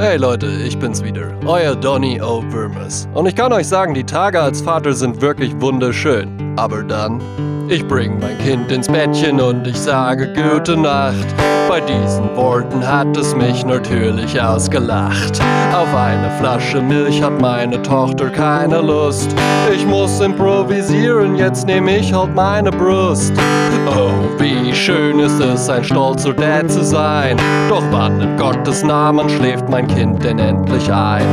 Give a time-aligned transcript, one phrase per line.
[0.00, 2.42] Hey Leute, ich bin's wieder, euer Donny O.
[2.50, 3.06] Würmers.
[3.12, 6.49] Und ich kann euch sagen, die Tage als Vater sind wirklich wunderschön.
[6.60, 7.22] Aber dann,
[7.68, 11.26] ich bring mein Kind ins Bettchen und ich sage gute Nacht.
[11.70, 15.40] Bei diesen Worten hat es mich natürlich ausgelacht.
[15.72, 19.34] Auf eine Flasche Milch hat meine Tochter keine Lust.
[19.74, 23.32] Ich muss improvisieren, jetzt nehm ich halt meine Brust.
[23.96, 27.38] Oh, wie schön ist es, ein stolzer Dad zu sein.
[27.70, 31.24] Doch wann in Gottes Namen schläft mein Kind denn endlich ein?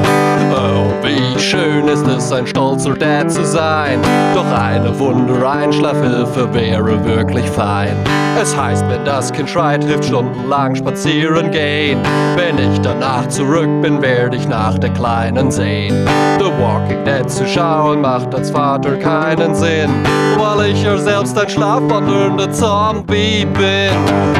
[1.07, 4.01] Wie schön ist es, ein stolzer Dad zu sein.
[4.35, 7.95] Doch eine Wunder-Einschlafhilfe wäre wirklich fein.
[8.41, 11.99] Es heißt, wenn das Kind schreit, hilft stundenlang spazieren gehen.
[12.35, 16.05] Wenn ich danach zurück bin, werde ich nach der Kleinen sehen.
[16.39, 19.89] The Walking Dead zu schauen macht als Vater keinen Sinn,
[20.37, 23.91] weil ich ja selbst ein schlafwandelnder Zombie bin.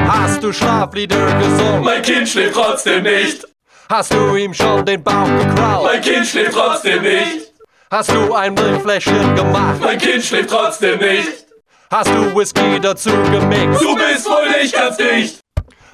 [0.06, 1.86] Hast du Schlaflieder gesungen?
[1.86, 3.48] Mein Kind schläft trotzdem nicht.
[3.90, 5.84] Hast du ihm schon den Bauch gekraut?
[5.86, 7.54] Mein Kind schläft trotzdem nicht.
[7.90, 9.80] Hast du ein Milchfläschchen gemacht?
[9.80, 11.46] Mein Kind schläft trotzdem nicht.
[11.90, 13.82] Hast du Whisky dazu gemixt?
[13.82, 15.40] Du bist wohl nicht ganz dicht.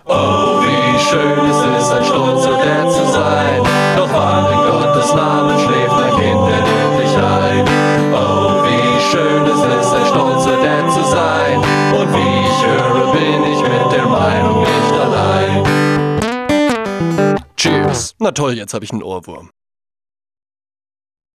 [0.06, 1.43] Oh, wie schön
[18.20, 19.52] Na toll, jetzt habe ich einen Ohrwurm.